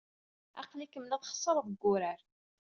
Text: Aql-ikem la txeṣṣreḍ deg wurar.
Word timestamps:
Aql-ikem 0.61 1.05
la 1.07 1.17
txeṣṣreḍ 1.21 1.65
deg 1.69 1.79
wurar. 1.83 2.19